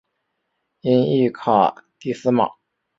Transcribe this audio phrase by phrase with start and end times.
[0.81, 2.49] 音译卡蒂斯玛。